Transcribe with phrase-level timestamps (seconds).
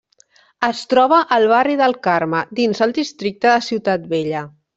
[0.67, 4.45] Es troba al barri del Carme, dins el districte de Ciutat Vella.